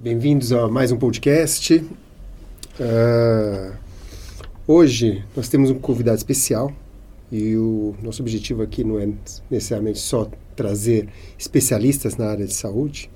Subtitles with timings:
[0.00, 1.74] Bem-vindos a mais um podcast.
[2.78, 3.74] Uh,
[4.64, 6.72] hoje nós temos um convidado especial
[7.32, 9.08] e o nosso objetivo aqui não é
[9.50, 13.10] necessariamente só trazer especialistas na área de saúde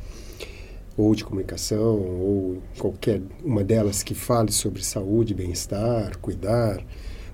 [0.96, 6.84] ou de comunicação ou qualquer uma delas que fale sobre saúde, bem-estar, cuidar,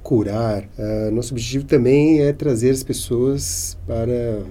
[0.03, 0.69] curar.
[0.79, 4.45] Uh, nosso objetivo também é trazer as pessoas para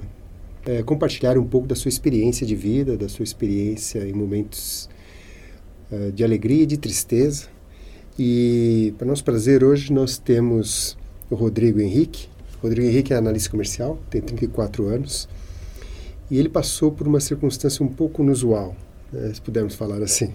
[0.68, 4.90] é, compartilhar um pouco da sua experiência de vida, da sua experiência em momentos
[5.90, 7.48] uh, de alegria e de tristeza.
[8.20, 10.98] E, para nosso prazer, hoje nós temos
[11.30, 12.28] o Rodrigo Henrique.
[12.62, 15.30] Rodrigo Henrique é analista comercial, tem 34 anos.
[16.30, 18.76] E ele passou por uma circunstância um pouco inusual,
[19.14, 20.34] né, se pudermos falar assim.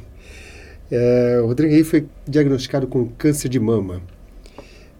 [0.90, 4.00] É, o Rodrigo Henrique foi diagnosticado com câncer de mama.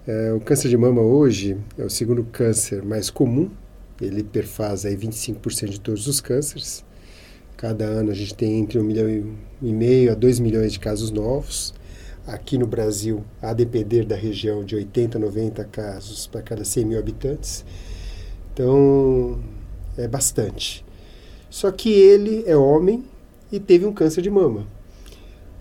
[0.07, 3.49] É, o câncer de mama hoje é o segundo câncer mais comum
[4.03, 6.85] ele perfaz aí 25% de todos os cânceres.
[7.57, 9.09] Cada ano a gente tem entre 1 milhão
[9.63, 11.73] e meio a 2 milhões de casos novos.
[12.27, 16.85] Aqui no Brasil, a depender da região, de 80 a 90 casos para cada 100
[16.85, 17.65] mil habitantes.
[18.53, 19.41] Então,
[19.97, 20.85] é bastante.
[21.51, 23.05] Só que ele é homem
[23.51, 24.67] e teve um câncer de mama.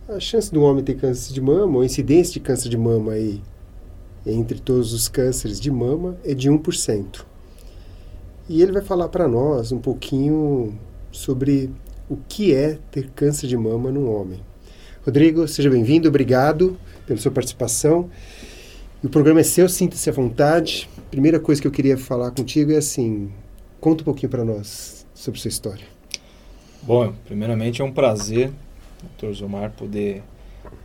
[0.08, 3.14] A chance do homem ter câncer de mama, ou a incidência de câncer de mama
[3.14, 3.42] aí,
[4.25, 7.31] entre todos os cânceres de mama, é de 1%.
[8.50, 10.78] E ele vai falar para nós um pouquinho
[11.11, 11.70] sobre
[12.09, 14.39] o que é ter câncer de mama num homem.
[15.06, 18.09] Rodrigo, seja bem-vindo, obrigado pela sua participação.
[19.03, 20.89] O programa é seu, sinta-se à vontade.
[21.09, 23.31] Primeira coisa que eu queria falar contigo é assim,
[23.80, 25.86] conta um pouquinho para nós sobre sua história.
[26.84, 28.52] Bom, primeiramente é um prazer,
[29.02, 30.23] doutor Zomar, poder,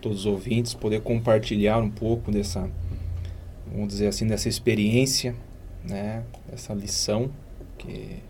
[0.00, 2.70] todos os ouvintes, poder compartilhar um pouco dessa,
[3.70, 5.34] vamos dizer assim, dessa experiência,
[5.82, 7.30] né, dessa lição
[7.86, 8.22] que,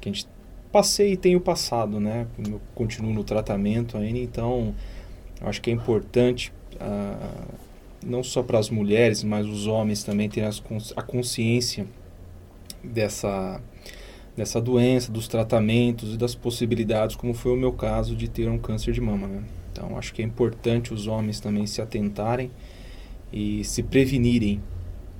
[0.00, 0.28] que a gente
[0.72, 2.26] passei e tenho passado, né?
[2.38, 4.74] Eu continuo no tratamento ainda, então
[5.40, 7.54] acho que é importante, uh,
[8.04, 10.48] não só para as mulheres, mas os homens também terem
[10.96, 11.86] a consciência
[12.82, 13.60] dessa,
[14.36, 18.58] dessa doença, dos tratamentos e das possibilidades, como foi o meu caso de ter um
[18.58, 19.26] câncer de mama.
[19.26, 19.42] Né?
[19.72, 22.50] Então acho que é importante os homens também se atentarem
[23.32, 24.60] e se prevenirem.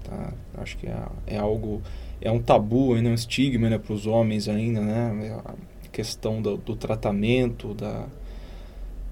[0.05, 0.33] Tá?
[0.57, 1.83] Acho que é, é algo
[2.21, 5.41] é um tabu, ainda é um estigma né, para os homens ainda, né?
[5.45, 5.55] A
[5.91, 8.07] questão do, do, tratamento, da,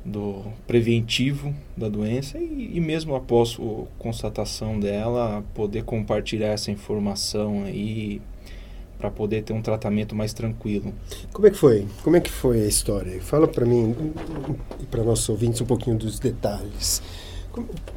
[0.05, 7.65] do preventivo da doença e, e mesmo após a constatação dela, poder compartilhar essa informação
[7.65, 8.21] aí
[8.99, 10.93] para poder ter um tratamento mais tranquilo.
[11.33, 11.87] Como é que foi?
[12.03, 13.21] Como é que foi a história?
[13.21, 13.95] Fala para mim
[14.81, 17.03] e para nossos ouvintes um pouquinho dos detalhes.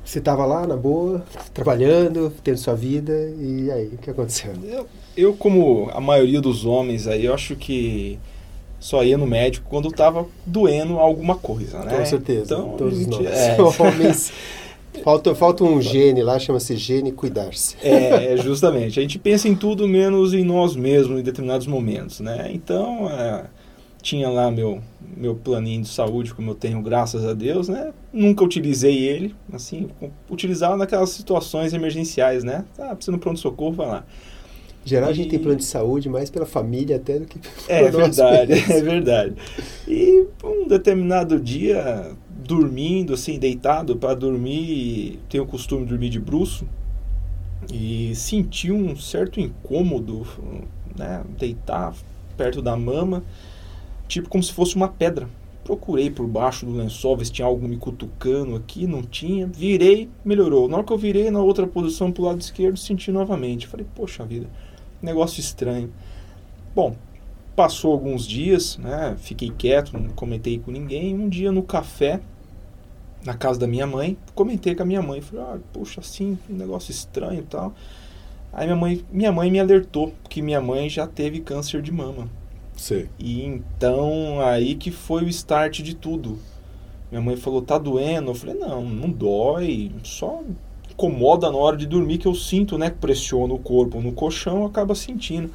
[0.03, 4.53] Você estava lá na boa, trabalhando, tendo sua vida, e aí, o que aconteceu?
[4.63, 8.19] Eu, eu, como a maioria dos homens aí, eu acho que
[8.79, 11.97] só ia no médico quando estava doendo alguma coisa, né?
[11.97, 13.25] Com certeza, então, todos nós.
[13.25, 13.57] É...
[13.79, 14.31] Homens...
[15.03, 17.75] Falta, falta um gene lá, chama-se gene cuidar-se.
[17.81, 18.99] É, justamente.
[18.99, 22.49] A gente pensa em tudo menos em nós mesmos em determinados momentos, né?
[22.51, 23.45] Então, é,
[24.01, 24.81] tinha lá meu,
[25.15, 27.93] meu planinho de saúde, como eu tenho, graças a Deus, né?
[28.11, 29.89] Nunca utilizei ele, assim,
[30.29, 32.65] utilizava naquelas situações emergenciais, né?
[32.77, 34.05] Ah, precisa no pronto-socorro, vai lá.
[34.85, 38.53] Geral, a gente tem plano de saúde mais pela família até do que É verdade,
[38.53, 39.35] é verdade.
[39.87, 46.19] E um determinado dia, dormindo, assim, deitado para dormir, tenho o costume de dormir de
[46.19, 46.65] bruxo,
[47.71, 50.25] e senti um certo incômodo,
[50.97, 51.23] né?
[51.37, 51.93] Deitar
[52.37, 53.23] perto da mama
[54.09, 55.29] tipo como se fosse uma pedra.
[55.63, 59.45] Procurei por baixo do lençol, ver se tinha algo me cutucando aqui, não tinha.
[59.45, 60.67] Virei, melhorou.
[60.67, 63.67] Na hora que eu virei na outra posição pro lado esquerdo, senti novamente.
[63.67, 64.47] Falei, poxa vida,
[65.01, 65.91] negócio estranho.
[66.75, 66.95] Bom,
[67.55, 69.15] passou alguns dias, né?
[69.19, 71.13] Fiquei quieto, não comentei com ninguém.
[71.13, 72.21] Um dia no café,
[73.25, 75.21] na casa da minha mãe, comentei com a minha mãe.
[75.21, 77.73] Falei, ah, poxa, assim, um negócio estranho e tal.
[78.51, 82.29] Aí minha mãe, minha mãe me alertou que minha mãe já teve câncer de mama.
[82.75, 83.07] Sim.
[83.19, 86.39] E então aí que foi o start de tudo.
[87.11, 88.31] Minha mãe falou, tá doendo?
[88.31, 90.43] Eu falei, não, não dói, só
[90.99, 92.89] incomoda na hora de dormir que eu sinto, né?
[92.89, 95.49] Pressiona o corpo no colchão, acaba sentindo.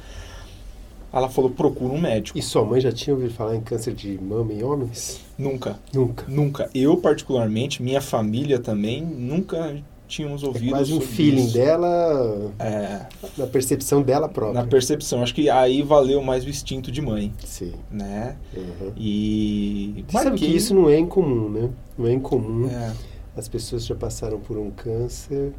[1.13, 2.37] Ela falou, procura um médico.
[2.37, 5.21] E sua mãe já tinha ouvido falar em câncer de mama em homens?
[5.37, 5.79] Nunca.
[5.93, 6.25] Nunca.
[6.27, 6.69] Nunca.
[6.73, 9.77] Eu, particularmente, minha família também, nunca
[10.09, 10.67] tínhamos ouvido.
[10.67, 11.53] É quase um feeling isso.
[11.53, 13.05] dela, é,
[13.37, 14.61] na percepção dela própria.
[14.61, 15.23] Na percepção.
[15.23, 17.31] Acho que aí valeu mais o instinto de mãe.
[17.45, 17.73] Sim.
[17.89, 18.35] Né?
[18.53, 18.91] Uhum.
[18.97, 20.03] E...
[20.09, 21.69] Você sabe que isso não é incomum, né?
[21.97, 22.67] Não é incomum.
[22.67, 22.91] É.
[23.35, 25.53] As pessoas já passaram por um câncer...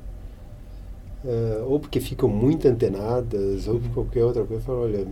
[1.24, 3.94] Uh, ou porque ficam muito antenadas, ou por uhum.
[3.94, 5.08] qualquer outra coisa, falam, olha,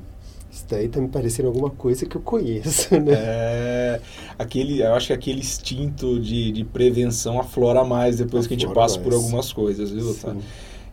[0.49, 3.15] Isso daí tá me parecendo alguma coisa que eu conheço, né?
[3.17, 4.01] É,
[4.39, 8.73] aquele, eu acho que aquele instinto de, de prevenção aflora mais depois que a gente
[8.73, 9.09] passa mais.
[9.09, 10.15] por algumas coisas, viu?
[10.15, 10.37] Tá?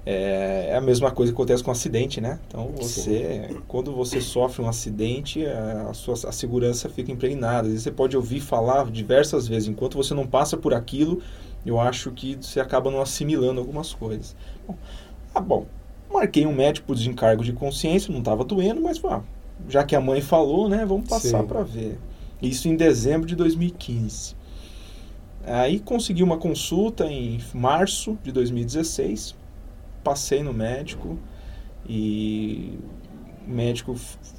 [0.03, 2.39] É, é, a mesma coisa que acontece com um acidente, né?
[2.47, 3.57] Então, você, Sim.
[3.67, 7.69] quando você sofre um acidente, a, sua, a segurança fica impregnada.
[7.69, 11.21] Você pode ouvir falar diversas vezes, enquanto você não passa por aquilo,
[11.65, 14.35] eu acho que você acaba não assimilando algumas coisas.
[14.67, 14.75] Bom,
[15.33, 15.65] ah, bom,
[16.11, 19.21] marquei um médico por desencargo de consciência, não estava doendo, mas ah,
[19.67, 21.99] já que a mãe falou, né, vamos passar para ver.
[22.41, 24.35] Isso em dezembro de 2015.
[25.43, 29.35] Aí consegui uma consulta em março de 2016,
[30.03, 31.17] passei no médico
[31.87, 32.77] e
[33.47, 33.95] o médico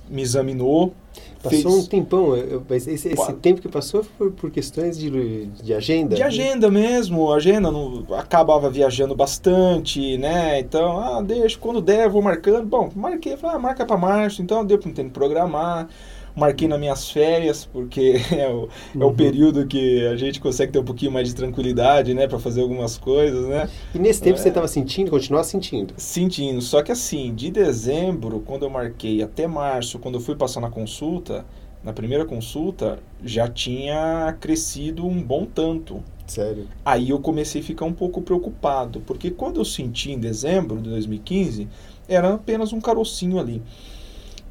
[0.08, 0.94] me examinou.
[1.42, 1.66] Passou fez...
[1.66, 2.28] um tempão,
[2.68, 6.14] mas esse, esse tempo que passou foi por questões de, de agenda?
[6.14, 10.60] De agenda mesmo, agenda, não, acabava viajando bastante, né?
[10.60, 12.64] Então, ah, deixa, quando der, vou marcando.
[12.64, 15.88] Bom, marquei, falei, ah, marca para março, então deu para tempo programar
[16.34, 19.02] marquei nas minhas férias, porque é o, uhum.
[19.02, 22.38] é o período que a gente consegue ter um pouquinho mais de tranquilidade, né, para
[22.38, 23.69] fazer algumas coisas, né?
[23.94, 25.94] E nesse tempo é, você estava sentindo, continuava sentindo?
[25.96, 30.61] Sentindo, só que assim, de dezembro, quando eu marquei até março, quando eu fui passar
[30.61, 31.44] na consulta,
[31.82, 36.02] na primeira consulta, já tinha crescido um bom tanto.
[36.26, 36.69] Sério?
[36.84, 40.88] Aí eu comecei a ficar um pouco preocupado, porque quando eu senti em dezembro de
[40.90, 41.69] 2015,
[42.08, 43.61] era apenas um carocinho ali.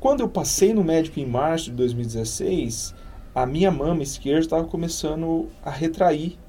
[0.01, 2.95] Quando eu passei no médico em março de 2016,
[3.35, 6.39] a minha mama esquerda estava começando a retrair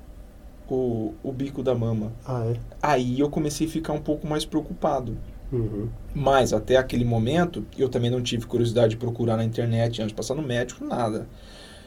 [0.71, 2.15] o, o bico da mama.
[2.27, 2.57] Ah, é?
[2.83, 5.19] Aí eu comecei a ficar um pouco mais preocupado.
[5.53, 5.91] Uhum.
[6.15, 10.15] Mas até aquele momento, eu também não tive curiosidade de procurar na internet antes de
[10.15, 11.29] passar no médico, nada.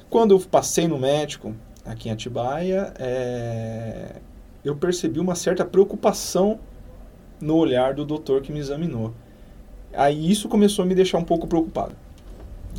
[0.07, 4.17] Quando eu passei no médico, aqui em Atibaia, é...
[4.63, 6.59] eu percebi uma certa preocupação
[7.41, 9.15] no olhar do doutor que me examinou
[9.95, 11.95] aí isso começou a me deixar um pouco preocupado.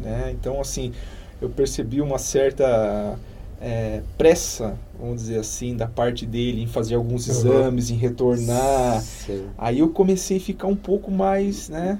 [0.00, 0.34] Né?
[0.38, 0.92] Então, assim,
[1.40, 3.18] eu percebi uma certa
[3.60, 9.00] é, pressa, vamos dizer assim, da parte dele em fazer alguns exames, em retornar.
[9.00, 9.46] Sim.
[9.56, 11.98] Aí eu comecei a ficar um pouco mais, né,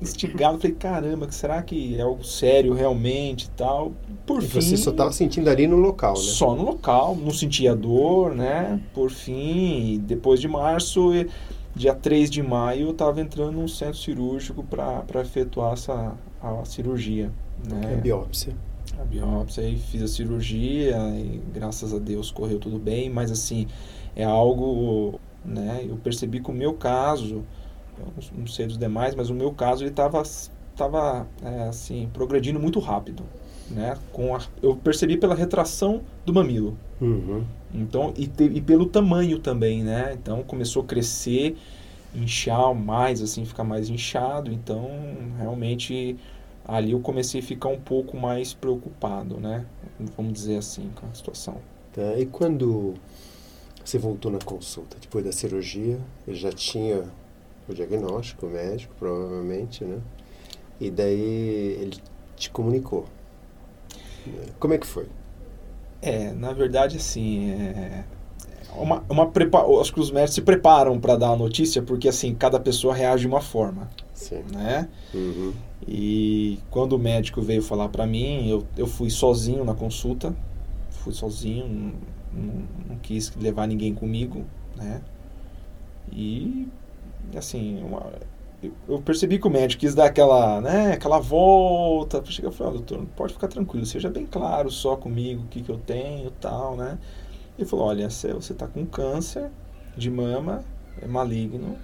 [0.00, 0.58] instigado.
[0.58, 3.92] Falei, caramba, será que é algo sério realmente e tal?
[4.26, 6.20] Por e fim, você só estava sentindo ali no local, né?
[6.20, 8.80] Só no local, não sentia dor, né?
[8.92, 11.12] Por fim, depois de março
[11.74, 17.30] dia 3 de maio eu estava entrando num centro cirúrgico para efetuar essa a cirurgia.
[17.68, 17.94] Né?
[17.94, 18.54] A biópsia.
[18.98, 23.66] A biópsia, aí fiz a cirurgia e graças a Deus correu tudo bem, mas assim,
[24.16, 27.44] é algo, né, eu percebi que o meu caso,
[28.36, 30.22] não sei dos demais, mas o meu caso ele estava
[30.76, 33.22] tava, é, assim, progredindo muito rápido.
[33.70, 33.96] Né?
[34.12, 36.76] Com a, eu percebi pela retração do mamilo.
[37.00, 37.44] Uhum.
[37.72, 40.12] Então, e, te, e pelo tamanho também, né?
[40.20, 41.56] Então começou a crescer,
[42.14, 44.52] inchar mais, assim, ficar mais inchado.
[44.52, 44.90] Então,
[45.38, 46.16] realmente,
[46.64, 49.64] ali eu comecei a ficar um pouco mais preocupado, né?
[50.16, 51.56] Vamos dizer assim, com a situação.
[51.92, 52.94] Tá, e quando
[53.84, 57.04] você voltou na consulta, depois da cirurgia, ele já tinha
[57.68, 60.00] o diagnóstico médico, provavelmente, né?
[60.80, 61.98] E daí ele
[62.36, 63.06] te comunicou.
[64.58, 65.06] Como é que foi?
[66.02, 68.04] É, na verdade, assim, é
[68.74, 72.34] uma, uma prepa acho que os médicos se preparam para dar a notícia, porque assim,
[72.34, 73.88] cada pessoa reage de uma forma.
[74.14, 74.42] Sim.
[74.52, 74.88] Né?
[75.14, 75.52] Uhum.
[75.86, 80.34] E quando o médico veio falar para mim, eu, eu fui sozinho na consulta,
[80.90, 81.92] fui sozinho, não,
[82.32, 84.44] não, não quis levar ninguém comigo,
[84.76, 85.00] né?
[86.12, 86.68] E,
[87.34, 88.12] assim, uma,
[88.62, 92.22] eu percebi que o médico quis dar aquela, né, aquela volta.
[92.26, 95.62] Cheguei e falei, oh, doutor, pode ficar tranquilo, seja bem claro só comigo o que,
[95.62, 96.98] que eu tenho tal, né?
[97.58, 99.50] Ele falou, olha, você está com câncer
[99.96, 100.64] de mama,
[101.00, 101.76] é maligno,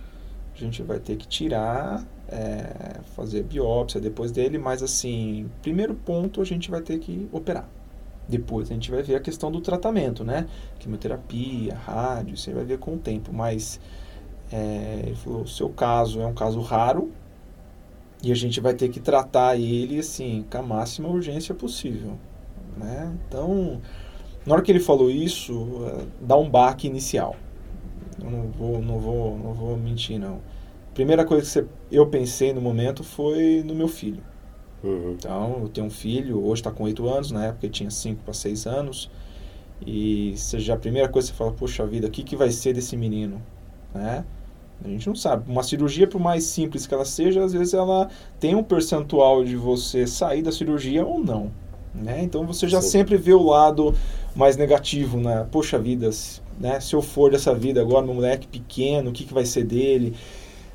[0.55, 6.41] a gente vai ter que tirar, é, fazer biópsia depois dele, mas assim, primeiro ponto
[6.41, 7.69] a gente vai ter que operar.
[8.29, 10.47] Depois a gente vai ver a questão do tratamento, né?
[10.79, 13.79] Quimioterapia, rádio, aí vai ver com o tempo, mas
[14.53, 17.11] é, ele falou, o seu caso é um caso raro
[18.23, 22.17] e a gente vai ter que tratar ele assim com a máxima urgência possível,
[22.77, 23.15] né?
[23.27, 23.81] Então,
[24.47, 27.37] na hora que ele falou isso, é, dá um baque inicial.
[28.23, 30.41] Eu não vou, não vou, não vou mentir não.
[30.95, 34.23] Primeira coisa que você, eu pensei no momento foi no meu filho.
[34.83, 35.13] Uhum.
[35.19, 38.23] Então, eu tenho um filho, hoje está com 8 anos, na época ele tinha 5
[38.23, 39.11] para 6 anos.
[39.87, 42.73] E seja a primeira coisa que você fala, poxa vida, o que, que vai ser
[42.73, 43.43] desse menino?
[43.95, 44.25] Né?
[44.85, 45.51] A gente não sabe.
[45.51, 49.57] Uma cirurgia, por mais simples que ela seja, às vezes ela tem um percentual de
[49.57, 51.51] você sair da cirurgia ou não.
[51.95, 52.23] Né?
[52.23, 52.91] Então você já Sim.
[52.91, 53.95] sempre vê o lado
[54.35, 55.47] mais negativo, né?
[55.51, 56.11] Poxa vida,
[56.61, 56.79] né?
[56.79, 60.15] se eu for dessa vida agora, meu moleque pequeno, o que, que vai ser dele?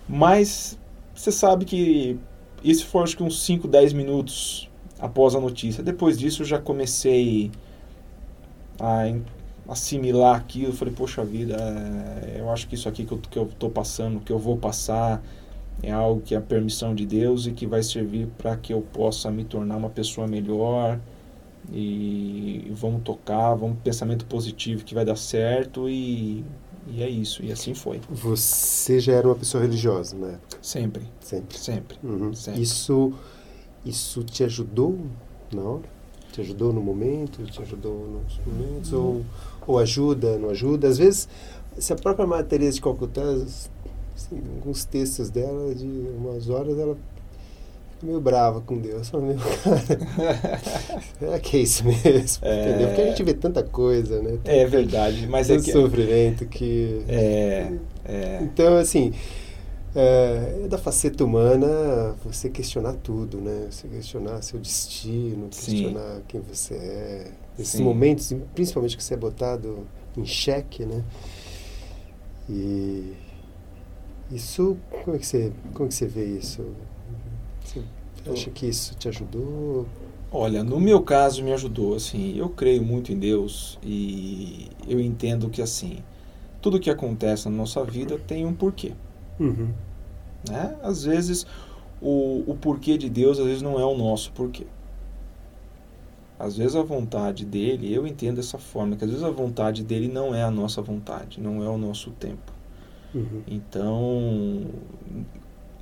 [0.09, 0.79] Mas
[1.13, 2.17] você sabe que
[2.63, 5.83] isso foi acho que uns 5, 10 minutos após a notícia.
[5.83, 7.51] Depois disso eu já comecei
[8.79, 9.07] a
[9.71, 10.71] assimilar aquilo.
[10.71, 13.69] Eu falei, poxa vida, é, eu acho que isso aqui que eu, que eu tô
[13.69, 15.23] passando, que eu vou passar,
[15.81, 18.81] é algo que é a permissão de Deus e que vai servir para que eu
[18.81, 20.99] possa me tornar uma pessoa melhor.
[21.71, 26.43] E, vamos tocar, vamos pensamento positivo que vai dar certo e,
[26.87, 27.43] e é isso.
[27.43, 28.01] E assim foi.
[28.09, 30.57] Você já era uma pessoa religiosa na época?
[30.61, 31.03] Sempre.
[31.21, 31.57] Sempre.
[31.57, 31.97] Sempre.
[32.03, 32.33] Uhum.
[32.33, 32.61] sempre.
[32.61, 33.13] Isso,
[33.85, 34.99] isso te ajudou
[35.53, 36.01] na hora?
[36.31, 37.43] Te ajudou no momento?
[37.45, 38.91] Te ajudou nos momentos?
[38.91, 38.99] Uhum.
[38.99, 39.25] ou
[39.79, 40.87] ajuda, não ajuda?
[40.87, 41.27] Às vezes,
[41.77, 46.95] se a própria Maria Teresa de Calcutá, assim, alguns textos dela, de umas horas, ela
[46.95, 49.09] fica meio brava com Deus.
[49.09, 52.45] Fala, meu cara, será que é isso mesmo?
[52.45, 52.69] É.
[52.69, 52.87] Entendeu?
[52.87, 54.37] Porque a gente vê tanta coisa, né?
[54.45, 55.71] É verdade, mas é que.
[55.71, 57.03] sofrimento que...
[57.07, 57.71] É,
[58.05, 59.13] é, Então, assim,
[59.95, 63.67] é, é da faceta humana você questionar tudo, né?
[63.69, 65.71] Você questionar seu destino, Sim.
[65.71, 67.31] questionar quem você é.
[67.57, 67.83] Esses Sim.
[67.83, 69.85] momentos, principalmente que você é botado
[70.17, 71.03] em xeque, né?
[72.49, 73.13] E
[74.31, 76.65] isso, como é que você, como é que você vê isso?
[77.63, 77.83] Você
[78.29, 79.85] acha que isso te ajudou?
[80.31, 85.49] Olha, no meu caso me ajudou, assim, eu creio muito em Deus e eu entendo
[85.49, 85.97] que, assim,
[86.61, 88.93] tudo que acontece na nossa vida tem um porquê,
[89.39, 89.73] Uhum.
[90.49, 90.75] né?
[90.81, 91.45] Às vezes,
[92.01, 94.65] o, o porquê de Deus, às vezes, não é o nosso porquê.
[96.41, 100.07] Às vezes a vontade dele, eu entendo dessa forma, que às vezes a vontade dele
[100.07, 102.51] não é a nossa vontade, não é o nosso tempo.
[103.13, 103.41] Uhum.
[103.47, 104.65] Então,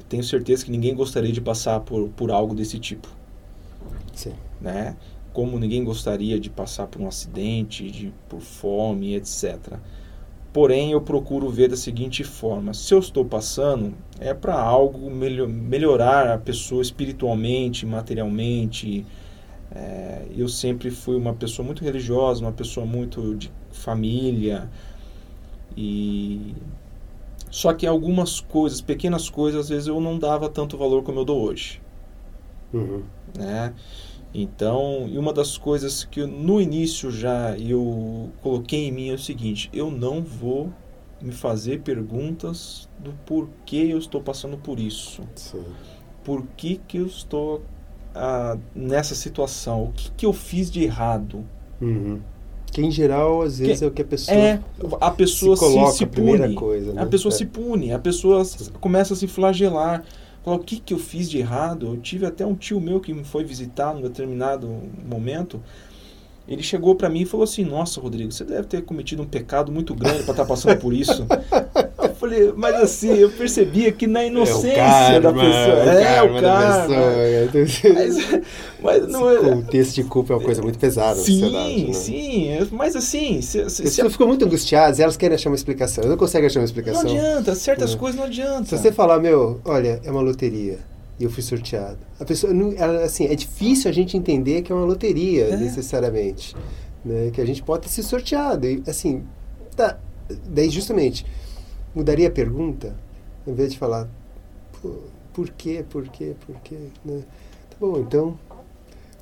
[0.10, 3.08] tenho certeza que ninguém gostaria de passar por, por algo desse tipo.
[4.14, 4.34] Sim.
[4.60, 4.98] né?
[5.32, 9.78] Como ninguém gostaria de passar por um acidente, de por fome, etc.
[10.52, 15.48] Porém, eu procuro ver da seguinte forma: se eu estou passando, é para algo melho
[15.48, 19.06] melhorar a pessoa espiritualmente, materialmente.
[19.72, 24.70] É, eu sempre fui uma pessoa muito religiosa, uma pessoa muito de família
[25.76, 26.56] e
[27.52, 31.26] só que algumas coisas, pequenas coisas, às vezes eu não dava tanto valor como eu
[31.26, 31.82] dou hoje
[32.74, 33.10] Uhum.
[33.34, 33.74] né?
[34.34, 39.20] Então, e uma das coisas que no início já eu coloquei em mim é o
[39.20, 40.74] seguinte: eu não vou
[41.22, 45.66] me fazer perguntas do porquê eu estou passando por isso, Sim.
[46.24, 47.64] por que, que eu estou
[48.16, 51.44] ah, nessa situação, o que, que eu fiz de errado.
[51.82, 52.20] Uhum.
[52.72, 54.60] Que em geral, às vezes, Que- é o que a pessoa É,
[55.02, 56.54] a pessoa se coloca se, se pune.
[56.54, 57.02] coisa, né?
[57.02, 57.38] A pessoa É.
[57.38, 58.44] se pune, a pessoa
[58.80, 60.04] começa a se flagelar.
[60.44, 61.88] Fala, o que, que eu fiz de errado?
[61.88, 64.70] Eu tive até um tio meu que me foi visitar num determinado
[65.10, 65.60] momento.
[66.48, 69.72] Ele chegou pra mim e falou assim: Nossa, Rodrigo, você deve ter cometido um pecado
[69.72, 71.26] muito grande pra estar passando por isso.
[72.26, 75.50] eu falei, mas assim, eu percebia que na inocência da pessoa.
[75.50, 77.50] É, o da karma.
[77.52, 77.94] pessoa.
[77.94, 78.42] Mas,
[78.82, 79.38] mas não é.
[79.38, 81.70] contexto de culpa é uma coisa muito pesada na sociedade.
[81.76, 81.94] Sim, né?
[81.94, 82.48] sim.
[82.50, 85.50] é- Mas assim, se, se, As se- pessoas ficam muito angustiadas e elas querem achar
[85.50, 86.04] uma explicação.
[86.06, 87.02] Não conseguem achar uma não explicação.
[87.10, 87.98] adianta, certas Não.
[88.00, 88.66] coisas não adianta.
[88.66, 90.78] Se você falar, meu, olha, é uma loteria
[91.20, 91.98] e eu fui sorteado.
[92.20, 95.58] A pessoa, não, ela, assim, é difícil a gente entender que é uma loteria, É.
[95.58, 96.56] necessariamente.
[97.04, 97.30] Né?
[97.34, 98.68] Que a gente pode ter se sorteado.
[98.68, 99.24] E, assim,
[99.76, 99.98] tá.
[100.48, 101.26] Daí, justamente,
[101.94, 102.96] mudaria a pergunta,
[103.48, 104.08] em vez de falar,
[104.82, 104.96] "Pô,
[105.34, 106.78] por quê, por quê, por quê?
[107.04, 107.24] Né?
[107.70, 108.38] Tá bom, então,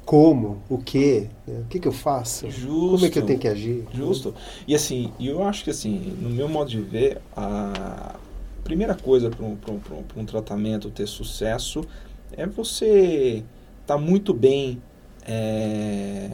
[0.06, 1.60] como, o quê, né?
[1.60, 2.50] o que, que eu faço?
[2.50, 2.92] Justo.
[2.92, 3.86] Como é que eu tenho que agir?
[3.94, 4.34] Justo.
[4.68, 8.16] E assim, eu acho que assim, no meu modo de ver, a
[8.64, 11.86] primeira coisa para um, pra um, pra um, pra um tratamento ter sucesso
[12.32, 13.44] é você
[13.82, 14.82] estar muito bem
[15.26, 16.30] é,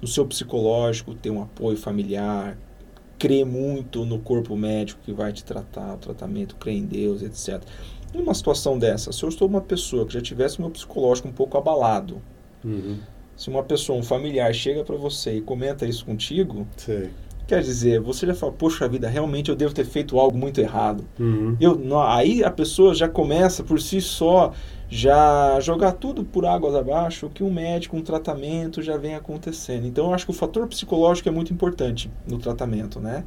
[0.00, 2.56] no seu psicológico, ter um apoio familiar,
[3.20, 7.62] crer muito no corpo médico que vai te tratar, o tratamento, crer em Deus, etc.
[8.14, 11.32] Numa situação dessa, se eu estou uma pessoa que já tivesse o meu psicológico um
[11.32, 12.20] pouco abalado,
[12.64, 12.98] Uhum.
[13.36, 17.10] se uma pessoa, um familiar, chega para você e comenta isso contigo, Sei.
[17.50, 21.04] Quer dizer, você já fala, poxa vida, realmente eu devo ter feito algo muito errado.
[21.18, 21.56] Uhum.
[21.60, 24.52] Eu, não- aí a pessoa já começa por si só
[24.88, 29.84] já jogar tudo por águas abaixo, que um médico, um tratamento já vem acontecendo.
[29.84, 33.24] Então eu acho que o fator psicológico é muito importante no tratamento, né?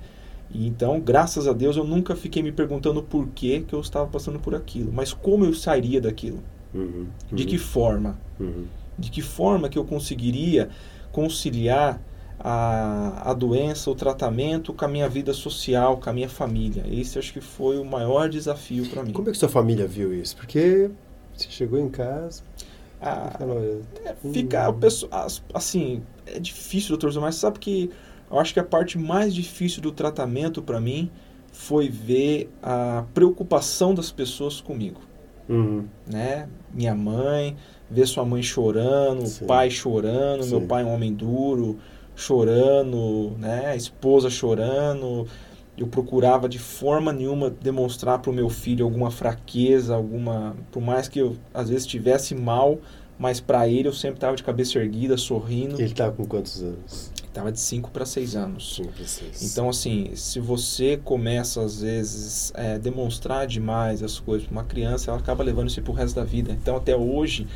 [0.50, 4.08] E então, graças a Deus, eu nunca fiquei me perguntando por que, que eu estava
[4.08, 6.40] passando por aquilo, mas como eu sairia daquilo,
[6.74, 7.08] Uhum.
[7.32, 8.66] de que forma Uhum.
[8.98, 10.70] de que forma que eu conseguiria
[11.12, 12.00] conciliar
[12.40, 16.84] a, a doença, o tratamento com a minha vida social, com a minha família.
[16.90, 19.14] Esse acho que foi o maior desafio para mim.
[19.14, 20.36] Como é que sua família viu isso?
[20.36, 20.90] Porque
[21.36, 22.44] você chegou em casa
[23.02, 27.90] Ah, falou, é, fica o pessoal, as- assim, é difícil, doutor Zé, mas sabe que
[28.32, 31.12] eu acho que a parte mais difícil do tratamento para mim
[31.52, 35.02] foi ver a preocupação das pessoas comigo.
[35.50, 35.86] Uhum.
[36.08, 36.48] né?
[36.74, 37.58] Minha mãe,
[37.92, 39.44] ver sua mãe chorando, Sim.
[39.44, 40.68] o pai chorando, meu Sim.
[40.68, 41.78] pai é um homem duro,
[42.16, 43.68] chorando, né?
[43.68, 45.28] A esposa chorando.
[45.78, 51.08] Eu procurava de forma nenhuma demonstrar para o meu filho alguma fraqueza, alguma, por mais
[51.08, 52.80] que eu às vezes estivesse mal,
[53.18, 55.82] mas para ele eu sempre estava de cabeça erguida, sorrindo.
[55.82, 57.12] Ele tá com quantos anos?
[57.34, 58.76] Estava de 5 para 6 anos.
[58.76, 59.52] Cinco pra seis.
[59.52, 65.10] Então, assim, se você começa, às vezes, é, demonstrar demais as coisas para uma criança,
[65.10, 66.52] ela acaba levando isso pro resto da vida.
[66.52, 67.48] Então, até hoje,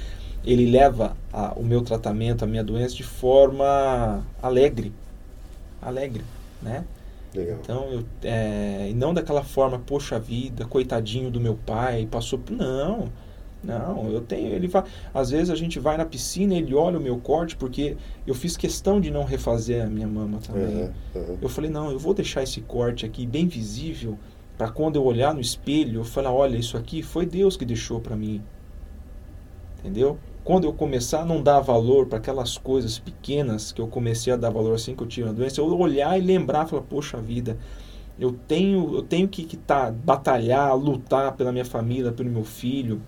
[0.43, 4.91] ele leva a- o meu tratamento, a minha doença, de forma alegre.
[5.81, 6.23] Alegre,
[6.61, 6.83] né?
[7.33, 7.57] Legal.
[7.61, 12.53] Então, eu, é, e não daquela forma, poxa vida, coitadinho do meu pai, passou por...
[12.55, 13.09] Não,
[13.63, 14.47] não, eu tenho...
[14.53, 17.95] Ele vai, às vezes a gente vai na piscina, ele olha o meu corte, porque
[18.25, 20.83] eu fiz questão de não refazer a minha mama também.
[20.83, 21.37] Aham, aham.
[21.41, 24.17] Eu falei, não, eu vou deixar esse corte aqui bem visível
[24.57, 27.99] para quando eu olhar no espelho, eu falar, olha, isso aqui foi Deus que deixou
[27.99, 28.41] para mim.
[29.79, 30.17] Entendeu?
[30.47, 34.37] Quando eu começar a não dar valor para aquelas coisas pequenas que eu comecei a
[34.37, 37.57] dar valor assim que eu tive a doença, eu olhar e lembrar, falar, poxa vida,
[38.17, 43.01] eu tenho, eu tenho que, que tá, batalhar, lutar pela minha família, pelo meu filho.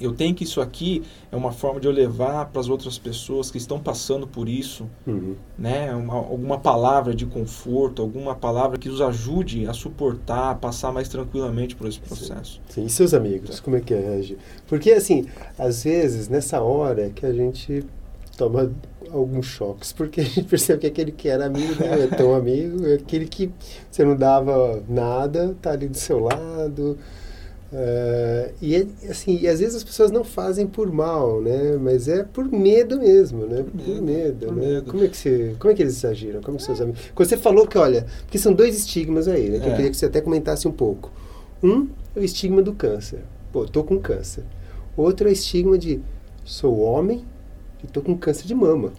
[0.00, 3.50] Eu tenho que isso aqui é uma forma de eu levar para as outras pessoas
[3.50, 5.34] que estão passando por isso Uhum.
[5.58, 10.92] né, uma, alguma palavra de conforto, alguma palavra que os ajude a suportar, a passar
[10.92, 12.60] mais tranquilamente por esse processo.
[12.68, 14.38] Sim, e seus amigos, como é que é, Regi?
[14.66, 15.26] Porque, assim,
[15.58, 17.84] às vezes, nessa hora é que a gente
[18.36, 18.70] toma
[19.10, 22.86] alguns choques, porque a gente percebe que aquele que era amigo não é tão amigo,
[22.86, 23.50] é aquele que
[23.90, 26.98] você não dava nada, tá ali do seu lado.
[27.72, 31.76] Eh, e, é, assim, e às vezes as pessoas não fazem por mal, né?
[31.80, 33.62] Mas é por medo mesmo, né?
[33.62, 34.66] Por Por medo, medo, por né?
[34.66, 34.90] medo.
[34.90, 36.40] Como é que você, como é que eles agiram?
[36.40, 37.00] Como que seus amigos?
[37.14, 39.58] Quando você falou que, olha, porque são dois estigmas aí, né?
[39.60, 39.76] Que eu É.
[39.76, 41.10] queria que você até comentasse um pouco.
[41.62, 43.20] Um é o estigma do câncer.
[43.52, 44.44] Pô, tô com câncer.
[44.96, 46.00] Outro é o estigma de
[46.44, 47.24] sou homem
[47.84, 48.92] e tô com câncer de mama.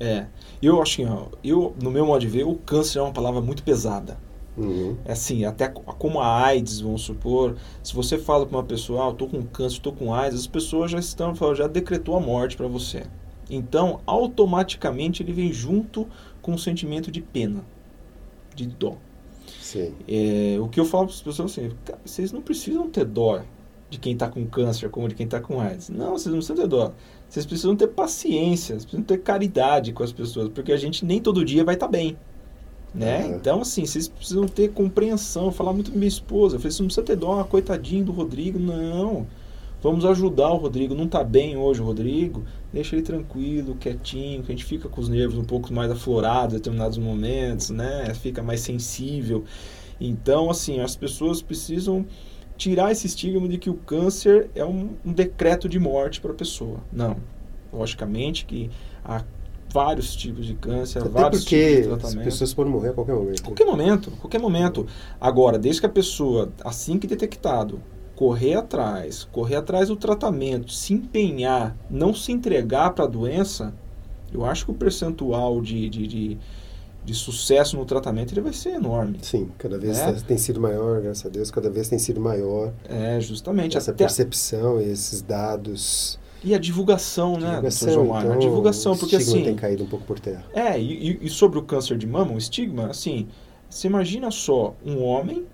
[0.00, 0.26] É,
[0.62, 3.40] eu acho que, ó, eu, no meu modo de ver, o câncer é uma palavra
[3.40, 4.16] muito pesada.
[4.58, 4.96] Uhum.
[5.04, 9.04] É assim, até co- como a AIDS, vamos supor, se você fala para uma pessoa,
[9.04, 12.20] ah, eu tô com câncer, tô com AIDS, as pessoas já estão, já decretou a
[12.20, 13.04] morte para você.
[13.50, 16.06] Então, automaticamente ele vem junto
[16.42, 17.64] com o sentimento de pena,
[18.54, 18.96] de dó.
[20.08, 23.04] É, o que eu falo para as pessoas é assim, "Cara, vocês não precisam ter
[23.04, 23.42] dó
[23.90, 25.88] de quem está com câncer como de quem está com AIDS.
[25.88, 26.92] Não, vocês não precisam ter dó.
[27.28, 31.20] Vocês precisam ter paciência, vocês precisam ter caridade com as pessoas, porque a gente nem
[31.20, 32.16] todo dia vai estar bem.
[32.94, 33.24] Né?
[33.24, 33.36] Uhum.
[33.36, 35.46] Então, assim, vocês precisam ter compreensão.
[35.46, 36.56] Eu falar muito com minha esposa.
[36.56, 38.58] Eu falei, você não precisa ter dó, coitadinho do Rodrigo.
[38.58, 39.26] Não.
[39.80, 40.94] Vamos ajudar o Rodrigo.
[40.94, 42.44] Não está bem hoje o Rodrigo.
[42.72, 46.54] Deixa ele tranquilo, quietinho, que a gente fica com os nervos um pouco mais aflorados
[46.54, 48.12] em determinados momentos, né?
[48.14, 49.44] Fica mais sensível.
[50.00, 52.04] Então, assim, as pessoas precisam
[52.56, 56.34] tirar esse estigma de que o câncer é um, um decreto de morte para a
[56.34, 56.80] pessoa.
[56.92, 57.16] Não.
[57.72, 58.68] Logicamente que
[59.04, 59.22] há
[59.72, 62.24] vários tipos de câncer, Até vários porque tipos de as tratamento.
[62.24, 63.42] pessoas podem morrer a qualquer momento.
[63.42, 64.86] Qualquer momento, qualquer momento.
[65.20, 67.80] Agora, desde que a pessoa, assim que detectado,
[68.16, 73.72] correr atrás, correr atrás do tratamento, se empenhar, não se entregar para a doença,
[74.32, 76.38] eu acho que o percentual de, de, de,
[77.04, 79.18] de sucesso no tratamento ele vai ser enorme.
[79.22, 80.12] Sim, cada vez É.
[80.14, 83.76] tem sido maior, graças a Deus, cada vez tem sido maior É, justamente.
[83.76, 86.18] essa até, percepção, esses dados.
[86.44, 87.90] E a divulgação, né, divulgação.
[87.92, 88.22] Gilmar?
[88.24, 89.44] então, a divulgação, o porque estigma assim...
[89.44, 90.44] tem caído um pouco por terra.
[90.54, 93.26] É, e, e- sobre o câncer de mama, o estigma, assim,
[93.68, 95.44] você imagina só um homem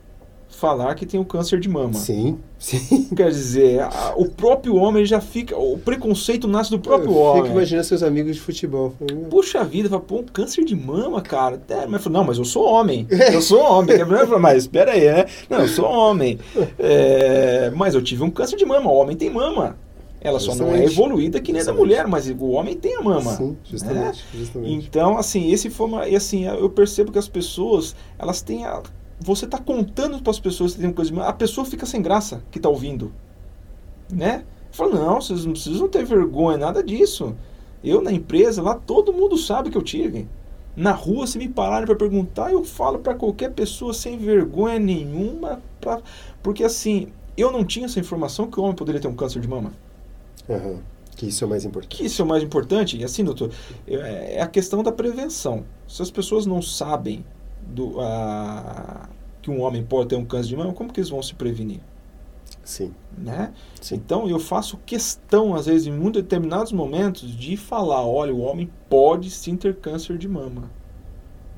[0.49, 1.95] falar que tem o câncer de mama.
[1.95, 3.09] Sim, sim.
[3.17, 5.57] Quer dizer, a- o próprio homem já fica.
[5.59, 7.43] O preconceito nasce do próprio Eu homem.
[7.43, 8.93] Fico imaginando seus amigos de futebol.
[8.97, 11.61] falando, "Meu, Puxa vida, fala, pô, um câncer de mama, cara.
[11.69, 13.05] É, mas não, mas eu sou homem.
[13.33, 13.97] Eu sou homem.
[14.41, 15.25] Mas espera aí, né?
[15.51, 16.39] Não, eu sou homem.
[16.79, 18.91] É, mas eu tive um câncer de mama.
[18.91, 19.77] O homem tem mama.
[20.25, 20.93] Ela só não é Justamente.
[20.93, 21.87] evoluída que nem a da Justamente.
[21.87, 23.37] mulher, mas o homem tem a mama.
[23.37, 23.57] Sim, né?
[23.63, 24.87] justamente, justamente.
[24.87, 28.83] Então, assim, esse foi uma, e assim, eu percebo que as pessoas, elas têm a,
[29.21, 32.01] você tá contando para as pessoas que tem uma coisa de a pessoa fica sem
[32.01, 33.13] graça que tá ouvindo,
[34.11, 34.45] né?
[34.73, 37.37] Fala, não, vocês não precisam ter vergonha, nada disso.
[37.83, 40.27] Eu na empresa lá todo mundo sabe que eu tive.
[40.75, 45.61] Na rua, se me pararem para perguntar, eu falo para qualquer pessoa sem vergonha nenhuma,
[45.81, 46.01] pra,
[46.43, 49.47] porque assim, eu não tinha essa informação que o homem poderia ter um câncer de
[49.47, 49.73] mama.
[50.49, 50.83] Aham,
[51.17, 51.89] Que isso é o mais importante.
[51.89, 53.53] Que isso é o mais importante, e assim, doutor,
[53.87, 55.67] é é a questão da prevenção.
[55.87, 57.25] Se as pessoas não sabem
[57.61, 59.09] do, a,
[59.43, 61.81] que um homem pode ter um câncer de mama, como que eles vão se prevenir?
[62.65, 63.55] Sim, Né?
[63.81, 64.05] sim.
[64.05, 68.73] Então eu faço questão, às vezes, em muito determinados momentos, de falar, olha, o homem
[68.89, 70.73] pode sim ter câncer de mama.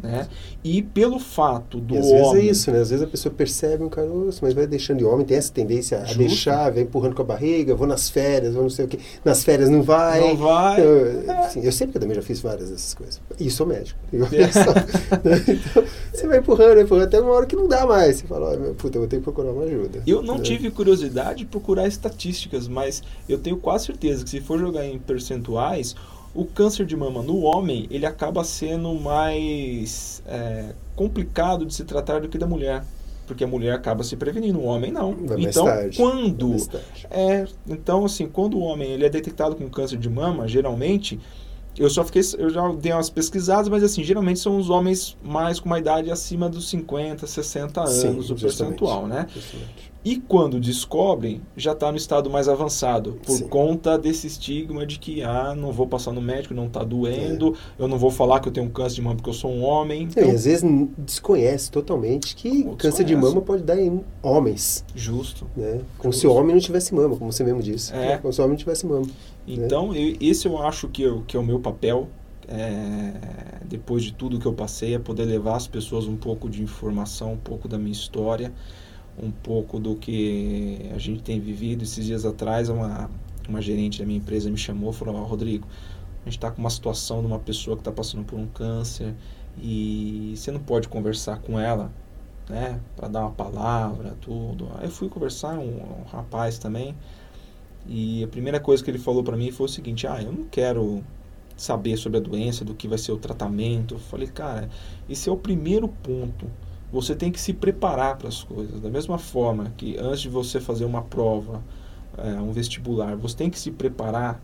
[0.07, 0.29] Né?
[0.63, 2.23] E pelo fato do e às homem...
[2.23, 2.81] vezes é isso, né?
[2.81, 5.99] Às vezes a pessoa percebe um caroço, mas vai deixando de homem, tem essa tendência
[5.99, 8.99] a deixar, vai empurrando com a barriga, vou nas férias, vou não sei o quê.
[9.25, 10.21] Nas férias não vai.
[10.21, 10.81] Não vai.
[10.81, 13.21] Eu, assim, eu sempre também já fiz várias dessas coisas.
[13.39, 13.99] E sou médico.
[14.13, 14.17] É.
[15.53, 18.17] então, você vai empurrando, vai empurrando, até uma hora que não dá mais.
[18.17, 20.03] Você fala, oh, puta, eu vou ter que procurar uma ajuda.
[20.07, 20.43] Eu não né?
[20.43, 24.99] tive curiosidade de procurar estatísticas, mas eu tenho quase certeza que se for jogar em
[24.99, 25.95] percentuais,
[26.37, 32.21] o câncer de mama no homem ele acaba sendo mais é, complicado de se tratar
[32.21, 32.85] do que da mulher
[33.27, 35.13] porque a mulher acaba se prevenindo, o homem não.
[35.13, 36.57] Vai então, quando
[37.11, 41.19] é, então assim, quando o homem ele é detectado com câncer de mama, geralmente
[41.77, 45.61] eu só fiquei, eu já dei umas pesquisadas, mas assim, geralmente são os homens mais
[45.61, 49.27] com uma idade acima dos 50, 60 anos, Sim, o percentual, né?
[49.33, 49.93] Justamente.
[50.07, 53.49] E quando descobrem, já está no estado mais avançado, por Sim.
[53.49, 57.83] conta desse estigma de que, ah, não vou passar no médico, não está doendo, é.
[57.83, 59.65] eu não vou falar que eu tenho um câncer de mama porque eu sou um
[59.65, 60.05] homem.
[60.05, 60.23] Então...
[60.23, 60.63] É, e às vezes
[60.97, 64.85] desconhece totalmente que câncer de mama pode dar em homens.
[64.95, 65.45] Justo.
[65.57, 65.81] Né?
[65.99, 66.21] Como Justo.
[66.21, 67.93] se o homem não tivesse mama, como você mesmo disse.
[67.93, 68.19] É.
[68.19, 69.07] Como se o homem não tivesse mama.
[69.07, 69.13] Né?
[69.45, 69.99] Então, né?
[69.99, 72.09] eu, esse eu acho que, eu, que é o meu papel,
[72.47, 73.13] é,
[73.65, 77.33] depois de tudo que eu passei, é poder levar as pessoas um pouco de informação,
[77.33, 78.53] um pouco da minha história,
[79.23, 81.83] um pouco do que a gente tem vivido.
[81.83, 83.11] Esses dias atrás, uma,
[83.49, 85.67] uma gerente da minha empresa me chamou e falou: oh, Rodrigo,
[86.23, 89.15] a gente está com uma situação de uma pessoa que está passando por um câncer
[89.59, 91.91] e você não pode conversar com ela,
[92.49, 94.69] né, para dar uma palavra, tudo.
[94.77, 96.95] Aí eu fui conversar, um, um rapaz também,
[97.87, 100.45] e a primeira coisa que ele falou para mim foi o seguinte: ah, eu não
[100.45, 101.03] quero
[101.57, 103.95] saber sobre a doença, do que vai ser o tratamento.
[103.95, 104.69] Eu falei, cara,
[105.09, 106.47] esse é o primeiro ponto
[106.93, 108.81] você tem que se preparar para as coisas.
[108.81, 111.63] Da mesma forma que antes de você fazer uma prova,
[112.17, 114.41] é, um vestibular, você tem que se preparar.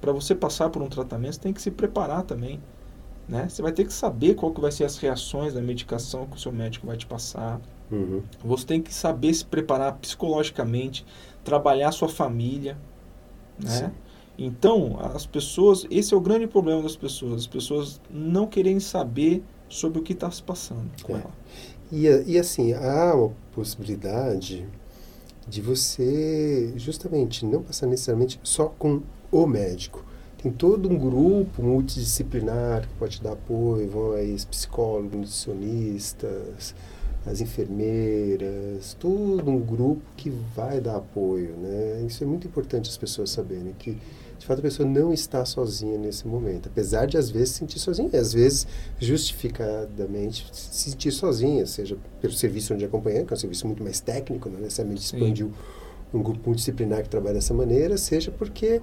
[0.00, 2.60] Para você passar por um tratamento, você tem que se preparar também.
[3.28, 3.48] Né?
[3.48, 6.40] Você vai ter que saber qual que vai ser as reações da medicação que o
[6.40, 7.60] seu médico vai te passar.
[7.90, 8.22] Uhum.
[8.44, 11.06] Você tem que saber se preparar psicologicamente,
[11.44, 12.76] trabalhar a sua família.
[13.62, 13.92] Né?
[14.36, 17.42] Então, as pessoas, esse é o grande problema das pessoas.
[17.42, 21.20] As pessoas não querem saber sobre o que está se passando com é.
[21.20, 21.30] ela.
[21.90, 24.66] E, e assim, há uma possibilidade
[25.48, 30.04] de você justamente não passar necessariamente só com o médico.
[30.42, 36.74] Tem todo um grupo multidisciplinar que pode dar apoio, vão aí os psicólogos, nutricionistas,
[37.24, 42.04] as enfermeiras, todo um grupo que vai dar apoio, né?
[42.06, 43.96] Isso é muito importante as pessoas saberem que
[44.42, 47.78] de fato a pessoa não está sozinha nesse momento, apesar de às vezes se sentir
[47.78, 48.66] sozinha, às vezes
[48.98, 54.00] justificadamente se sentir sozinha, seja pelo serviço onde acompanha, que é um serviço muito mais
[54.00, 55.52] técnico, não necessariamente expandiu
[56.12, 58.82] um grupo multidisciplinar que trabalha dessa maneira, seja porque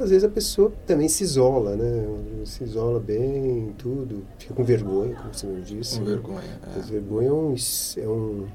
[0.00, 2.06] às vezes a pessoa também se isola, né?
[2.46, 5.98] Se isola bem, tudo, fica com vergonha, como você me disse.
[5.98, 6.60] Com vergonha.
[6.74, 6.80] É.
[6.80, 7.54] vergonha é um,
[7.98, 8.46] é um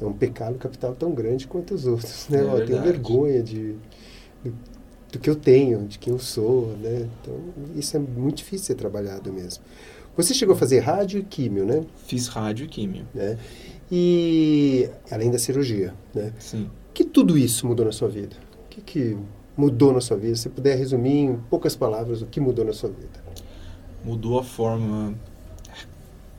[0.00, 2.40] é um pecado capital tão grande quanto os outros, né?
[2.40, 3.74] É Ó, tenho vergonha de,
[4.42, 4.52] de
[5.14, 7.08] do que eu tenho, de quem eu sou, né?
[7.20, 7.34] Então,
[7.76, 9.62] isso é muito difícil ser trabalhado mesmo.
[10.16, 11.84] Você chegou a fazer rádio e químio, né?
[12.06, 13.06] Fiz rádio e químio.
[13.14, 13.38] Né?
[13.90, 16.32] E além da cirurgia, né?
[16.38, 16.68] Sim.
[16.92, 18.36] que tudo isso mudou na sua vida?
[18.66, 19.16] O que, que
[19.56, 20.34] mudou na sua vida?
[20.34, 23.22] Se puder resumir em poucas palavras o que mudou na sua vida.
[24.04, 25.14] Mudou a forma,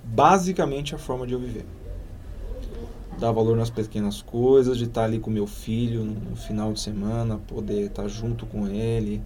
[0.04, 1.66] basicamente a forma de eu viver
[3.20, 7.38] dar valor nas pequenas coisas, de estar ali com meu filho no final de semana,
[7.48, 9.22] poder estar junto com ele,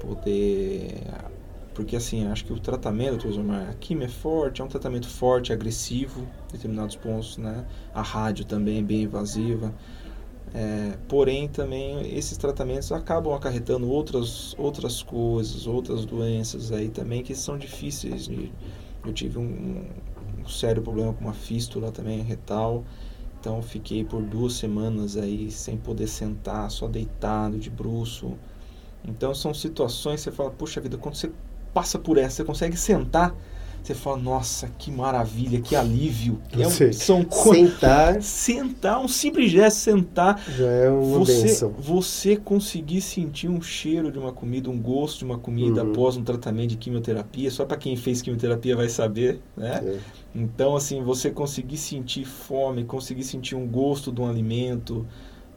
[0.00, 1.02] poder.
[1.74, 6.20] Porque assim, acho que o tratamento, a química é forte, é um tratamento forte, agressivo,
[6.20, 7.64] em determinados pontos, né?
[7.94, 9.72] A rádio também é bem invasiva.
[10.54, 17.34] É, porém, também esses tratamentos acabam acarretando outras, outras coisas, outras doenças aí também que
[17.34, 18.26] são difíceis.
[18.26, 18.52] De,
[19.04, 19.86] eu tive um,
[20.38, 22.84] um sério problema com uma fístula também retal.
[23.42, 28.38] Então fiquei por duas semanas aí sem poder sentar, só deitado de bruxo.
[29.04, 31.32] Então são situações que você fala, puxa vida, quando você
[31.74, 33.34] passa por essa, você consegue sentar,
[33.82, 36.40] você fala, nossa, que maravilha, que alívio.
[36.52, 38.22] É um, são sentar.
[38.22, 40.40] Sentar, um simples gesto, sentar.
[40.56, 41.74] Já é uma você, benção.
[41.78, 45.90] Você conseguir sentir um cheiro de uma comida, um gosto de uma comida uhum.
[45.90, 49.82] após um tratamento de quimioterapia, só para quem fez quimioterapia vai saber, né?
[49.84, 49.98] É.
[50.32, 55.04] Então, assim, você conseguir sentir fome, conseguir sentir um gosto de um alimento,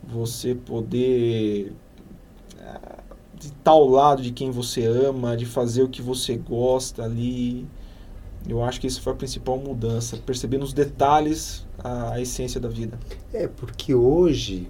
[0.03, 1.73] você poder
[2.59, 3.03] ah,
[3.39, 7.67] de estar ao lado de quem você ama, de fazer o que você gosta ali.
[8.47, 12.69] Eu acho que isso foi a principal mudança, perceber nos detalhes a, a essência da
[12.69, 12.99] vida.
[13.33, 14.69] É, porque hoje,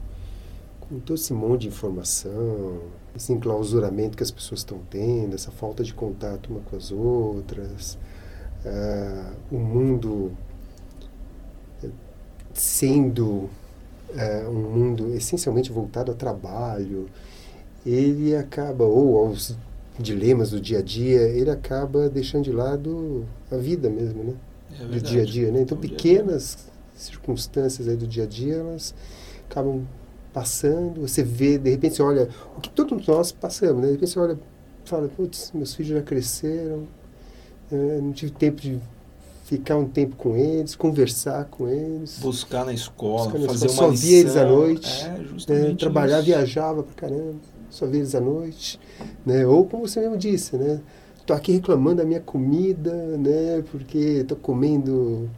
[0.80, 2.82] com todo esse monte de informação,
[3.16, 7.98] esse enclausuramento que as pessoas estão tendo, essa falta de contato uma com as outras,
[8.66, 10.32] uh, o mundo
[12.56, 13.50] sendo
[14.10, 17.10] uh, um mundo essencialmente voltado ao trabalho,
[17.86, 19.56] ele acaba, ou aos
[20.00, 24.34] dilemas do dia a dia, ele acaba deixando de lado a vida mesmo, né?
[24.80, 25.62] É do dia a dia, né?
[25.62, 26.58] Então, pequenas
[26.96, 28.94] circunstâncias aí do dia a dia, elas
[29.50, 29.84] acabam
[30.34, 33.88] passando, você vê, de repente você olha, o que todos nós passamos, né?
[33.88, 34.38] De repente você olha
[34.86, 36.88] fala, putz, meus filhos já cresceram,
[37.72, 38.80] é, não tive tempo de
[39.46, 42.20] ficar um tempo com eles, conversar com eles.
[42.20, 43.88] Buscar na escola, Buscar na fazer escola.
[43.90, 45.06] uma Só via eles à noite.
[45.06, 45.76] É, né?
[45.76, 46.26] Trabalhar, isso.
[46.26, 47.36] viajava pra caramba,
[47.70, 48.80] só via eles à noite.
[49.26, 49.46] Né?
[49.46, 50.80] Ou como você mesmo disse, né?
[51.26, 53.64] Tô aqui reclamando da minha comida, né?
[53.72, 55.30] Porque tô comendo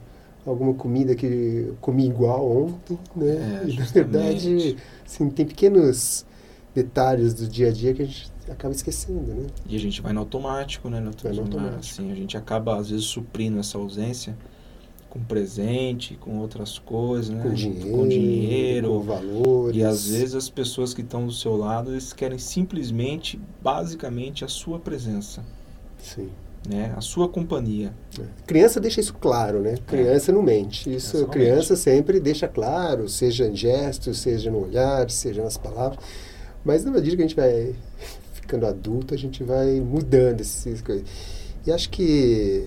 [0.46, 3.62] alguma comida que comi igual ontem, né?
[3.64, 6.26] É, e, na verdade, assim, tem pequenos
[6.74, 9.46] detalhes do dia a dia que a gente acaba esquecendo, né?
[9.66, 11.00] E a gente vai no automático, né?
[11.00, 11.78] No vai no automático.
[11.78, 14.36] Assim, a gente acaba, às vezes, suprindo essa ausência
[15.08, 17.42] com presente, com outras coisas, né?
[17.42, 19.76] Com dinheiro, com, dinheiro, com valores.
[19.76, 24.48] E às vezes as pessoas que estão do seu lado, eles querem simplesmente, basicamente, a
[24.48, 25.42] sua presença.
[25.98, 26.28] Sim.
[26.68, 26.92] Né?
[26.96, 27.94] A sua companhia.
[28.20, 28.24] É.
[28.46, 29.76] Criança deixa isso claro, né?
[29.86, 30.34] Criança é.
[30.34, 30.92] não mente.
[30.94, 31.82] Isso criança, criança mente.
[31.82, 35.98] sempre deixa claro, seja em gestos, seja no olhar, seja nas palavras.
[36.64, 37.74] Mas na medida que a gente vai
[38.34, 41.06] ficando adulto, a gente vai mudando essas coisas.
[41.66, 42.66] E acho que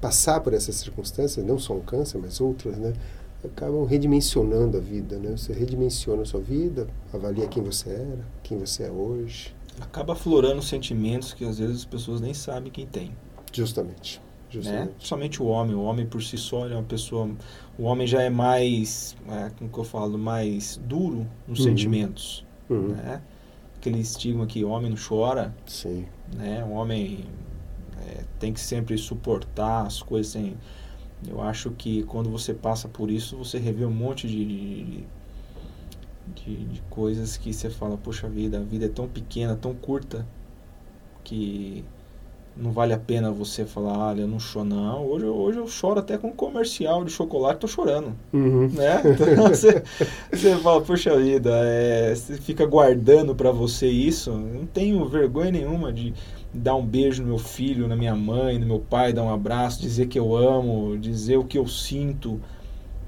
[0.00, 2.92] passar por essas circunstâncias, não só um câncer, mas outras, né?
[3.44, 5.36] acabam redimensionando a vida, né?
[5.36, 9.54] Você redimensiona a sua vida, avalia quem você era, quem você é hoje.
[9.80, 13.12] Acaba aflorando sentimentos que às vezes as pessoas nem sabem quem tem.
[13.52, 14.20] Justamente.
[14.50, 14.88] Justamente.
[14.88, 14.94] Né?
[14.98, 15.74] Somente o homem.
[15.74, 17.30] O homem por si só é uma pessoa.
[17.78, 21.66] O homem já é mais, é, como que eu falo, mais duro nos uhum.
[21.66, 22.44] sentimentos.
[22.68, 22.88] Uhum.
[22.88, 23.22] Né?
[23.86, 25.54] aquele estigma que homem não chora.
[25.66, 26.06] Sim.
[26.34, 26.64] Né?
[26.64, 27.24] Um homem
[28.06, 30.56] é, tem que sempre suportar as coisas sem.
[31.26, 35.04] Eu acho que quando você passa por isso, você revê um monte de, de,
[36.34, 40.26] de, de coisas que você fala, poxa vida, a vida é tão pequena, tão curta,
[41.24, 41.84] que
[42.56, 45.06] não vale a pena você falar, olha, eu não choro, não.
[45.06, 48.14] Hoje, hoje eu choro até com um comercial de chocolate, tô chorando.
[48.32, 48.68] Uhum.
[48.68, 49.02] Né?
[49.32, 49.82] Então você,
[50.32, 54.32] você fala, poxa vida, é, você fica guardando para você isso.
[54.32, 56.14] Não tenho vergonha nenhuma de
[56.56, 59.80] dar um beijo no meu filho, na minha mãe, no meu pai, dar um abraço,
[59.80, 62.40] dizer que eu amo, dizer o que eu sinto.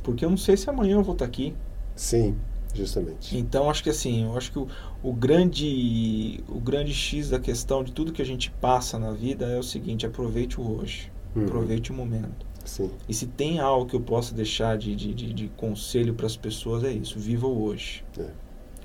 [0.02, 1.54] Porque eu não sei se amanhã eu vou estar tá aqui.
[1.94, 2.36] Sim.
[2.74, 3.36] Justamente.
[3.36, 4.68] Então acho que assim, eu acho que o,
[5.02, 9.46] o, grande o grande X da questão de tudo que a gente passa na vida
[9.46, 11.10] é o seguinte, aproveite o hoje.
[11.34, 11.44] Uhum.
[11.44, 12.46] Aproveite o momento.
[12.64, 12.90] Sim.
[13.08, 16.36] E se tem algo que eu possa deixar de, de, de, de conselho para as
[16.36, 18.04] pessoas é isso, viva o hoje.
[18.18, 18.26] É.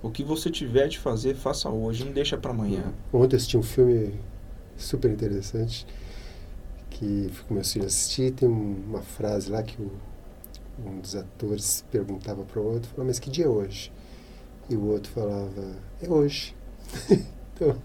[0.01, 2.93] O que você tiver de fazer, faça hoje, não deixa para amanhã.
[3.11, 3.21] Uhum.
[3.21, 4.13] Ontem assisti um filme
[4.77, 5.85] super interessante
[6.89, 9.91] que fui com meus filhos assistir, tem uma frase lá que o
[10.79, 13.91] um dos atores perguntava para o outro, falava, mas que dia é hoje?
[14.69, 16.55] E o outro falava, é hoje.
[17.53, 17.75] então,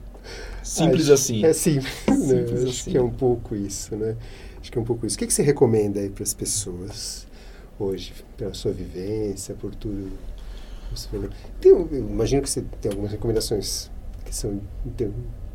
[0.62, 1.44] simples acho, assim.
[1.44, 2.44] É simples, né?
[2.44, 2.90] acho assim.
[2.90, 4.16] que é um pouco isso, né?
[4.60, 5.16] Acho que é um pouco isso.
[5.16, 7.26] O que, que você recomenda aí para as pessoas
[7.78, 10.10] hoje, pela sua vivência, por tudo?
[11.60, 13.90] Tem, eu imagino que você tem algumas recomendações
[14.24, 14.60] que são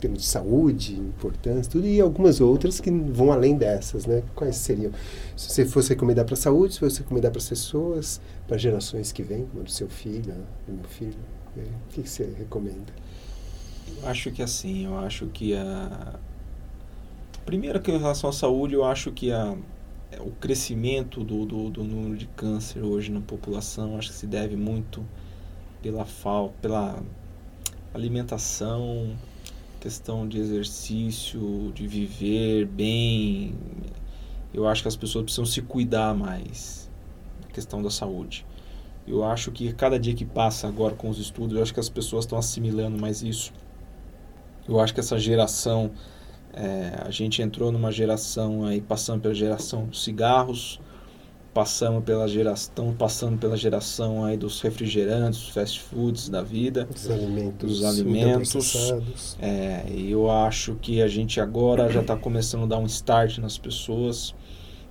[0.03, 4.21] termos de saúde, importância, tudo, e algumas outras que vão além dessas, né?
[4.35, 4.91] Quais seriam?
[5.35, 9.13] Se você fosse recomendar para a saúde, se fosse recomendar para as pessoas, para gerações
[9.13, 10.35] que vêm, como do seu filho,
[10.67, 11.15] do meu filho,
[11.55, 11.63] né?
[11.87, 12.93] o que, que você recomenda?
[14.01, 16.19] Eu acho que assim, eu acho que a...
[17.45, 19.55] Primeiro que em relação à saúde, eu acho que a,
[20.19, 24.57] o crescimento do, do, do número de câncer hoje na população, acho que se deve
[24.57, 25.05] muito
[25.81, 27.03] pela falta, pela
[27.93, 29.15] alimentação,
[29.83, 33.53] questão de exercício, de viver bem.
[34.53, 36.89] Eu acho que as pessoas precisam se cuidar mais.
[37.43, 38.45] A questão da saúde.
[39.05, 41.89] Eu acho que cada dia que passa agora com os estudos, eu acho que as
[41.89, 43.51] pessoas estão assimilando mais isso.
[44.65, 45.91] Eu acho que essa geração,
[46.53, 50.79] é, a gente entrou numa geração aí, passando pela geração dos cigarros,
[51.53, 57.09] passamos pela geração, passando pela geração aí dos refrigerantes, dos fast foods da vida, dos
[57.09, 59.37] alimentos, dos alimentos.
[59.39, 63.37] É, e eu acho que a gente agora já está começando a dar um start
[63.37, 64.33] nas pessoas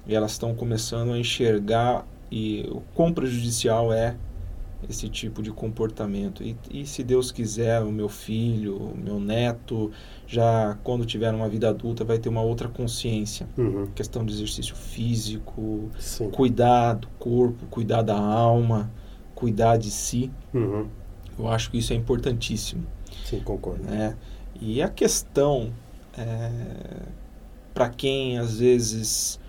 [0.07, 4.17] e elas estão começando a enxergar e o quão prejudicial é
[4.89, 6.43] esse tipo de comportamento.
[6.43, 9.91] E, e, se Deus quiser, o meu filho, o meu neto,
[10.27, 13.49] já quando tiver uma vida adulta, vai ter uma outra consciência.
[13.57, 13.87] Uhum.
[13.95, 16.31] Questão de exercício físico, Sim.
[16.31, 18.91] cuidar do corpo, cuidar da alma,
[19.35, 20.31] cuidar de si.
[20.53, 20.87] Uhum.
[21.39, 22.87] Eu acho que isso é importantíssimo.
[23.25, 23.83] Sim, concordo.
[23.85, 24.17] Né?
[24.61, 25.73] E a questão
[26.17, 26.51] é,
[27.73, 29.41] para quem às vezes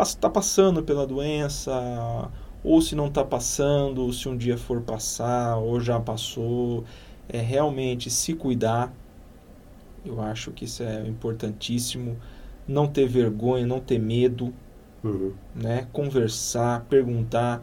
[0.00, 2.30] está passando pela doença,
[2.62, 6.84] ou se não está passando, ou se um dia for passar, ou já passou,
[7.28, 8.92] é realmente se cuidar.
[10.04, 12.16] Eu acho que isso é importantíssimo.
[12.66, 14.52] Não ter vergonha, não ter medo,
[15.02, 15.32] uhum.
[15.54, 15.86] né?
[15.92, 17.62] Conversar, perguntar.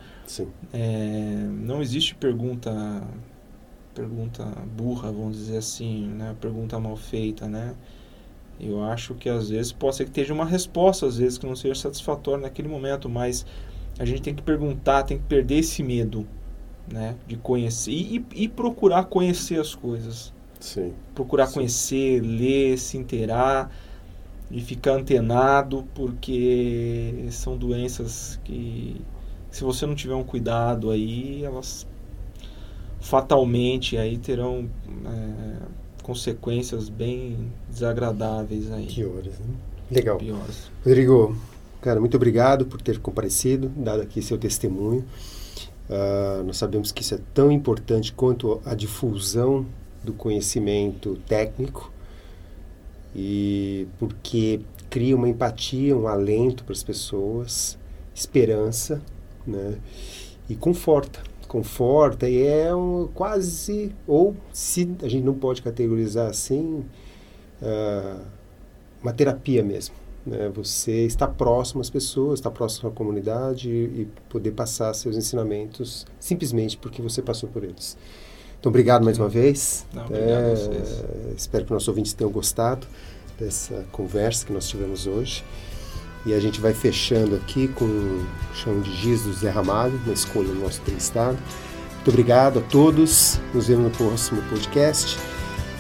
[0.74, 2.72] É, não existe pergunta
[3.94, 4.44] pergunta
[4.76, 6.36] burra, vamos dizer assim, né?
[6.42, 7.74] Pergunta mal feita, né?
[8.60, 11.56] Eu acho que às vezes pode ser que esteja uma resposta, às vezes que não
[11.56, 13.46] seja satisfatória naquele momento, mas
[13.98, 16.28] a gente tem que perguntar, tem que perder esse medo,
[16.92, 17.16] né?
[17.28, 20.34] De conhecer e, e procurar conhecer as coisas.
[20.60, 20.94] Sim.
[21.14, 21.54] Procurar Sim.
[21.56, 23.72] conhecer, ler, se inteirar
[24.52, 29.02] e ficar antenado, porque são doenças que,
[29.50, 31.88] se você não tiver um cuidado aí, elas
[33.00, 34.70] fatalmente aí terão
[35.06, 35.58] é,
[36.04, 38.88] consequências bem desagradáveis aí.
[38.88, 39.56] Piores, né?
[39.92, 40.18] Legal.
[40.18, 40.72] Piores.
[40.84, 41.38] Rodrigo,
[41.86, 45.06] cara, muito obrigado por ter comparecido, dado aqui seu testemunho.
[45.88, 49.68] Uh, nós sabemos que isso é tão importante quanto a difusão
[50.04, 51.92] do conhecimento técnico
[53.16, 57.78] e porque cria uma empatia, um alento para as pessoas,
[58.16, 59.00] esperança,
[59.46, 59.76] né?
[60.50, 66.84] E conforta conforta e é um, quase, ou se a gente não pode categorizar assim,
[67.62, 68.22] uh,
[69.02, 70.05] uma terapia mesmo.
[70.26, 70.50] Né?
[70.56, 76.78] Você está próximo às pessoas, está próximo à comunidade e, poder passar seus ensinamentos simplesmente
[76.78, 77.98] porque você passou por eles.
[78.60, 79.86] Então, obrigado mais uma vez.
[79.94, 82.88] Não, obrigado é, espero que nossos ouvintes tenham gostado
[83.40, 85.44] dessa conversa que nós tivemos hoje.
[86.26, 90.14] E a gente vai fechando aqui com o chão de giz do Zé Ramalho, uma
[90.14, 91.38] escolha do nosso estado.
[91.94, 93.40] Muito obrigado a todos.
[93.54, 95.20] Nos vemos no próximo podcast.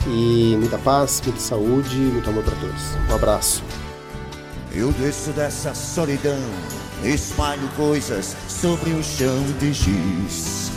[0.07, 2.95] E muita paz, muita saúde, muito amor para todos.
[3.09, 3.84] Um abraço.
[4.75, 6.37] Eu desço dessa solidão,
[7.01, 10.69] espalho coisas sobre o chão de giz.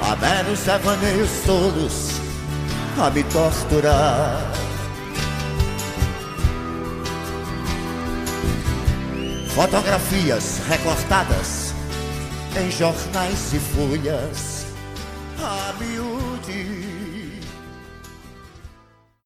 [0.00, 2.10] A meros devaneios todos
[2.98, 4.52] a me torturar.
[9.54, 11.74] Fotografias recortadas
[12.58, 14.66] em jornais e folhas
[15.38, 16.15] a miúde